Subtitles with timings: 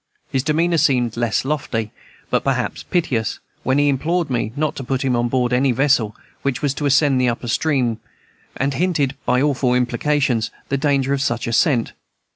[0.31, 1.91] His demeanor seemed less lofty,
[2.31, 6.15] but rather piteous, when he implored me not to put him on board any vessel
[6.41, 7.99] which was to ascend the upper stream,
[8.57, 11.93] and hinted, by awful implications, the danger of such ascent.